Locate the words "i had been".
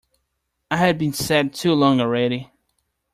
0.71-1.13